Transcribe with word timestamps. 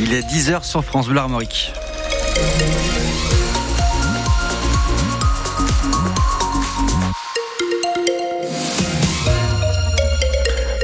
Il 0.00 0.14
est 0.14 0.22
10h 0.22 0.62
sur 0.62 0.84
France 0.84 1.08
Bleu 1.08 1.18
Armorique. 1.18 1.72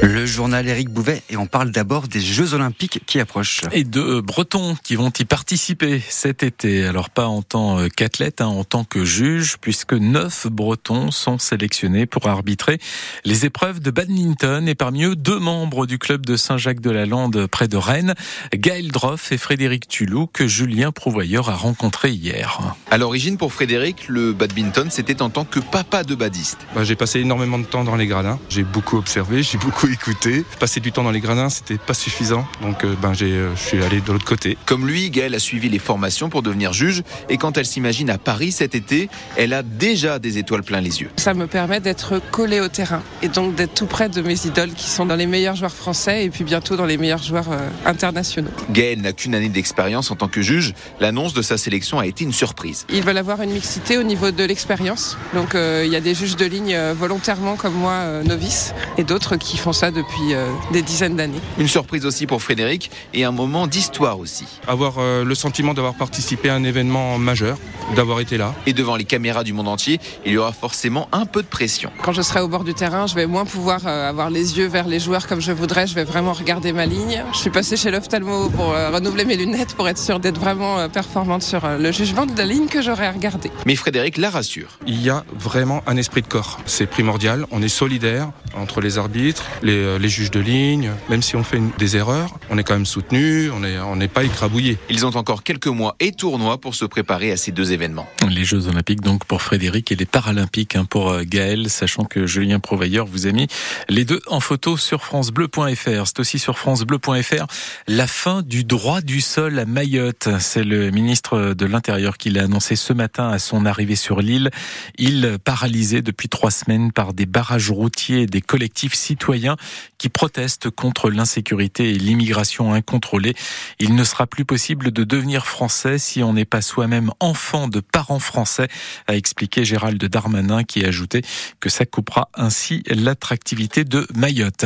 Le 0.01 0.25
journal 0.25 0.67
Éric 0.67 0.89
Bouvet 0.89 1.23
et 1.29 1.37
on 1.37 1.47
parle 1.47 1.71
d'abord 1.71 2.07
des 2.07 2.19
Jeux 2.19 2.53
Olympiques 2.53 3.01
qui 3.05 3.19
approchent. 3.19 3.61
Et 3.71 3.83
de 3.83 4.19
Bretons 4.19 4.75
qui 4.83 4.95
vont 4.95 5.11
y 5.17 5.25
participer 5.25 6.01
cet 6.09 6.43
été. 6.43 6.85
Alors 6.85 7.09
pas 7.09 7.27
en 7.27 7.41
tant 7.41 7.87
qu'athlète, 7.95 8.41
hein, 8.41 8.47
en 8.47 8.63
tant 8.63 8.83
que 8.83 9.05
juge, 9.05 9.55
puisque 9.61 9.93
neuf 9.93 10.47
Bretons 10.47 11.11
sont 11.11 11.39
sélectionnés 11.39 12.05
pour 12.05 12.27
arbitrer 12.27 12.79
les 13.23 13.45
épreuves 13.45 13.79
de 13.79 13.89
badminton 13.89 14.67
et 14.67 14.75
parmi 14.75 15.05
eux 15.05 15.15
deux 15.15 15.39
membres 15.39 15.85
du 15.85 15.97
club 15.97 16.25
de 16.25 16.35
Saint-Jacques-de-la-Lande 16.35 17.47
près 17.47 17.67
de 17.67 17.77
Rennes, 17.77 18.15
Gaël 18.53 18.89
Droff 18.91 19.31
et 19.31 19.37
Frédéric 19.37 19.87
Tulou 19.87 20.27
que 20.27 20.45
Julien 20.45 20.91
Prouvoyeur 20.91 21.49
a 21.49 21.55
rencontré 21.55 22.11
hier. 22.11 22.75
À 22.91 22.97
l'origine 22.97 23.37
pour 23.37 23.53
Frédéric, 23.53 24.07
le 24.07 24.33
badminton 24.33 24.91
c'était 24.91 25.21
en 25.21 25.29
tant 25.29 25.45
que 25.45 25.59
papa 25.59 26.03
de 26.03 26.15
badiste. 26.15 26.59
Bah, 26.75 26.83
j'ai 26.83 26.95
passé 26.95 27.21
énormément 27.21 27.59
de 27.59 27.65
temps 27.65 27.83
dans 27.83 27.95
les 27.95 28.07
gradins, 28.07 28.39
j'ai 28.49 28.63
beaucoup 28.63 28.97
observé, 28.97 29.41
j'ai 29.41 29.57
beaucoup 29.57 29.84
écouté. 29.91 30.43
Passer 30.59 30.79
du 30.79 30.91
temps 30.91 31.03
dans 31.03 31.11
les 31.11 31.19
gradins, 31.19 31.49
c'était 31.49 31.77
pas 31.77 31.93
suffisant, 31.93 32.47
donc 32.61 32.83
euh, 32.83 32.95
ben, 33.01 33.13
j'ai, 33.13 33.31
euh, 33.31 33.55
je 33.55 33.61
suis 33.61 33.83
allé 33.83 34.01
de 34.01 34.11
l'autre 34.11 34.25
côté. 34.25 34.57
Comme 34.65 34.87
lui, 34.87 35.09
Gaëlle 35.09 35.35
a 35.35 35.39
suivi 35.39 35.69
les 35.69 35.79
formations 35.79 36.29
pour 36.29 36.41
devenir 36.41 36.73
juge 36.73 37.03
et 37.29 37.37
quand 37.37 37.57
elle 37.57 37.65
s'imagine 37.65 38.09
à 38.09 38.17
Paris 38.17 38.51
cet 38.51 38.75
été, 38.75 39.09
elle 39.35 39.53
a 39.53 39.63
déjà 39.63 40.19
des 40.19 40.37
étoiles 40.37 40.63
plein 40.63 40.81
les 40.81 41.01
yeux. 41.01 41.09
Ça 41.17 41.33
me 41.33 41.47
permet 41.47 41.79
d'être 41.79 42.21
collée 42.31 42.59
au 42.59 42.67
terrain 42.67 43.01
et 43.21 43.27
donc 43.27 43.55
d'être 43.55 43.73
tout 43.73 43.85
près 43.85 44.09
de 44.09 44.21
mes 44.21 44.45
idoles 44.45 44.73
qui 44.73 44.89
sont 44.89 45.05
dans 45.05 45.15
les 45.15 45.27
meilleurs 45.27 45.55
joueurs 45.55 45.73
français 45.73 46.25
et 46.25 46.29
puis 46.29 46.43
bientôt 46.43 46.75
dans 46.75 46.85
les 46.85 46.97
meilleurs 46.97 47.23
joueurs 47.23 47.51
euh, 47.51 47.69
internationaux. 47.85 48.51
Gaëlle 48.71 49.01
n'a 49.01 49.13
qu'une 49.13 49.35
année 49.35 49.49
d'expérience 49.49 50.11
en 50.11 50.15
tant 50.15 50.27
que 50.27 50.41
juge. 50.41 50.73
L'annonce 50.99 51.33
de 51.33 51.41
sa 51.41 51.57
sélection 51.57 51.99
a 51.99 52.07
été 52.07 52.23
une 52.23 52.33
surprise. 52.33 52.85
Ils 52.89 53.03
veulent 53.03 53.17
avoir 53.17 53.41
une 53.41 53.51
mixité 53.51 53.97
au 53.97 54.03
niveau 54.03 54.31
de 54.31 54.43
l'expérience. 54.43 55.17
Donc 55.33 55.55
il 55.55 55.91
y 55.91 55.95
a 55.95 56.01
des 56.01 56.15
juges 56.15 56.35
de 56.35 56.45
ligne 56.45 56.77
volontairement 56.97 57.55
comme 57.55 57.73
moi, 57.73 58.23
novices, 58.23 58.73
et 58.97 59.03
d'autres 59.03 59.35
qui 59.35 59.57
font 59.57 59.73
ça 59.75 59.91
depuis 59.91 60.33
des 60.71 60.81
dizaines 60.81 61.15
d'années. 61.15 61.41
Une 61.57 61.67
surprise 61.67 62.05
aussi 62.05 62.25
pour 62.25 62.41
Frédéric 62.41 62.89
et 63.13 63.23
un 63.23 63.31
moment 63.31 63.67
d'histoire 63.67 64.19
aussi. 64.19 64.45
Avoir 64.67 64.95
euh, 64.97 65.23
le 65.23 65.35
sentiment 65.35 65.73
d'avoir 65.73 65.95
participé 65.95 66.49
à 66.49 66.55
un 66.55 66.63
événement 66.63 67.17
majeur, 67.17 67.57
d'avoir 67.95 68.19
été 68.19 68.37
là. 68.37 68.53
Et 68.65 68.73
devant 68.73 68.95
les 68.95 69.03
caméras 69.03 69.43
du 69.43 69.53
monde 69.53 69.67
entier, 69.67 69.99
il 70.25 70.33
y 70.33 70.37
aura 70.37 70.51
forcément 70.51 71.07
un 71.11 71.25
peu 71.25 71.41
de 71.41 71.47
pression. 71.47 71.91
Quand 72.01 72.13
je 72.13 72.21
serai 72.21 72.41
au 72.41 72.47
bord 72.47 72.63
du 72.63 72.73
terrain, 72.73 73.07
je 73.07 73.15
vais 73.15 73.27
moins 73.27 73.45
pouvoir 73.45 73.81
euh, 73.85 74.09
avoir 74.09 74.29
les 74.29 74.57
yeux 74.57 74.67
vers 74.67 74.87
les 74.87 74.99
joueurs 74.99 75.27
comme 75.27 75.41
je 75.41 75.51
voudrais. 75.51 75.87
Je 75.87 75.95
vais 75.95 76.03
vraiment 76.03 76.33
regarder 76.33 76.71
ma 76.71 76.85
ligne. 76.85 77.23
Je 77.33 77.37
suis 77.37 77.49
passée 77.49 77.77
chez 77.77 77.91
l'ophtalmo 77.91 78.49
pour 78.49 78.71
euh, 78.71 78.89
renouveler 78.91 79.25
mes 79.25 79.37
lunettes 79.37 79.75
pour 79.75 79.87
être 79.87 79.99
sûre 79.99 80.19
d'être 80.19 80.39
vraiment 80.39 80.87
performante 80.89 81.43
sur 81.43 81.67
le 81.67 81.91
jugement 81.91 82.25
de 82.25 82.37
la 82.37 82.45
ligne 82.45 82.67
que 82.67 82.81
j'aurai 82.81 83.07
à 83.07 83.11
regarder. 83.11 83.51
Mais 83.65 83.75
Frédéric 83.75 84.17
la 84.17 84.29
rassure. 84.29 84.79
Il 84.87 85.01
y 85.01 85.09
a 85.09 85.23
vraiment 85.33 85.83
un 85.87 85.97
esprit 85.97 86.21
de 86.21 86.27
corps. 86.27 86.59
C'est 86.65 86.87
primordial. 86.87 87.45
On 87.51 87.61
est 87.61 87.67
solidaire 87.67 88.29
entre 88.55 88.81
les 88.81 88.97
arbitres, 88.97 89.43
les, 89.61 89.99
les 89.99 90.09
juges 90.09 90.31
de 90.31 90.39
ligne. 90.39 90.91
Même 91.09 91.21
si 91.21 91.35
on 91.35 91.43
fait 91.43 91.57
une, 91.57 91.71
des 91.77 91.97
erreurs, 91.97 92.37
on 92.49 92.57
est 92.57 92.63
quand 92.63 92.73
même 92.73 92.85
soutenu, 92.85 93.49
on 93.51 93.59
n'est 93.59 93.79
on 93.79 93.99
pas 94.07 94.23
écrabouillé. 94.23 94.77
Ils 94.89 95.05
ont 95.05 95.15
encore 95.15 95.43
quelques 95.43 95.67
mois 95.67 95.95
et 95.99 96.11
tournois 96.11 96.59
pour 96.59 96.75
se 96.75 96.85
préparer 96.85 97.31
à 97.31 97.37
ces 97.37 97.51
deux 97.51 97.71
événements. 97.71 98.07
Les 98.29 98.45
Jeux 98.45 98.67
Olympiques 98.67 99.01
donc 99.01 99.25
pour 99.25 99.41
Frédéric 99.41 99.91
et 99.91 99.95
les 99.95 100.05
Paralympiques 100.05 100.75
hein, 100.75 100.85
pour 100.85 101.21
Gaël, 101.21 101.69
sachant 101.69 102.05
que 102.05 102.25
Julien 102.25 102.59
Provailleur 102.59 103.05
vous 103.05 103.27
a 103.27 103.31
mis 103.31 103.47
les 103.89 104.05
deux 104.05 104.21
en 104.27 104.39
photo 104.39 104.77
sur 104.77 105.03
francebleu.fr. 105.03 106.07
C'est 106.07 106.19
aussi 106.19 106.39
sur 106.39 106.57
francebleu.fr 106.57 107.45
la 107.87 108.07
fin 108.07 108.41
du 108.41 108.63
droit 108.63 109.01
du 109.01 109.21
sol 109.21 109.59
à 109.59 109.65
Mayotte. 109.65 110.29
C'est 110.39 110.63
le 110.63 110.91
ministre 110.91 111.53
de 111.53 111.65
l'Intérieur 111.65 112.17
qui 112.17 112.29
l'a 112.29 112.43
annoncé 112.43 112.75
ce 112.75 112.93
matin 112.93 113.29
à 113.29 113.39
son 113.39 113.65
arrivée 113.65 113.95
sur 113.95 114.21
l'île. 114.21 114.49
Il 114.97 115.37
paralysé 115.43 116.01
depuis 116.01 116.29
trois 116.29 116.51
semaines 116.51 116.91
par 116.91 117.13
des 117.13 117.25
barrages 117.25 117.71
routiers 117.71 118.21
et 118.21 118.27
des 118.27 118.41
collectifs 118.45 118.93
citoyens 118.93 119.57
qui 119.97 120.09
protestent 120.09 120.69
contre 120.69 121.09
l'insécurité 121.09 121.91
et 121.91 121.97
l'immigration 121.97 122.73
incontrôlée. 122.73 123.35
Il 123.79 123.95
ne 123.95 124.03
sera 124.03 124.27
plus 124.27 124.45
possible 124.45 124.91
de 124.91 125.03
devenir 125.03 125.45
français 125.45 125.97
si 125.97 126.23
on 126.23 126.33
n'est 126.33 126.45
pas 126.45 126.61
soi-même 126.61 127.11
enfant 127.19 127.67
de 127.67 127.79
parents 127.79 128.19
français, 128.19 128.67
a 129.07 129.15
expliqué 129.15 129.65
Gérald 129.65 130.03
Darmanin 130.03 130.63
qui 130.63 130.83
a 130.83 130.87
ajouté 130.87 131.21
que 131.59 131.69
ça 131.69 131.85
coupera 131.85 132.29
ainsi 132.33 132.83
l'attractivité 132.87 133.83
de 133.83 134.07
Mayotte. 134.15 134.65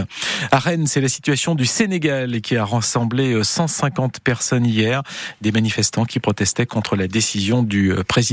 À 0.52 0.60
Rennes, 0.60 0.88
c'est 0.88 1.02
la 1.02 1.10
situation 1.10 1.56
du 1.56 1.66
Sénégal 1.66 2.42
qui 2.42 2.56
a 2.56 2.66
rassemblé 2.66 3.44
150 3.44 4.20
personnes 4.20 4.66
hier, 4.66 5.04
des 5.42 5.52
manifestants 5.52 6.06
qui 6.06 6.20
protestaient 6.20 6.66
contre 6.66 6.96
la 6.96 7.08
décision 7.08 7.64
du 7.64 7.94
président 8.08 8.30